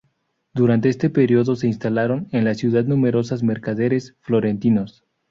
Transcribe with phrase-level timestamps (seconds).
[0.55, 5.05] Durante este periodo se instalaron en la ciudad numerosos mercaderes florentinos.